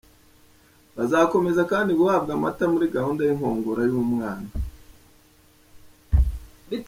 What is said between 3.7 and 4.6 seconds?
y’umwana.